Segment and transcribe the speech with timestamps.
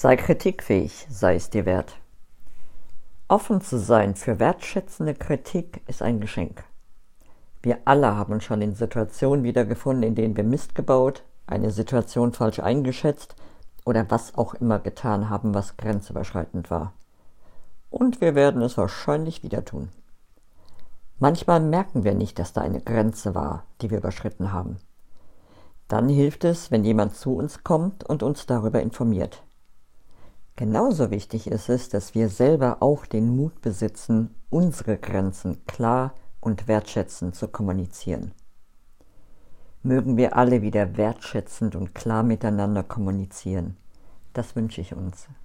[0.00, 1.96] Sei kritikfähig, sei es dir wert.
[3.26, 6.62] Offen zu sein für wertschätzende Kritik ist ein Geschenk.
[7.64, 12.60] Wir alle haben schon in Situationen wiedergefunden, in denen wir Mist gebaut, eine Situation falsch
[12.60, 13.34] eingeschätzt
[13.84, 16.92] oder was auch immer getan haben, was grenzüberschreitend war.
[17.90, 19.88] Und wir werden es wahrscheinlich wieder tun.
[21.18, 24.76] Manchmal merken wir nicht, dass da eine Grenze war, die wir überschritten haben.
[25.88, 29.42] Dann hilft es, wenn jemand zu uns kommt und uns darüber informiert.
[30.58, 36.66] Genauso wichtig ist es, dass wir selber auch den Mut besitzen, unsere Grenzen klar und
[36.66, 38.32] wertschätzend zu kommunizieren.
[39.84, 43.76] Mögen wir alle wieder wertschätzend und klar miteinander kommunizieren.
[44.32, 45.28] Das wünsche ich uns.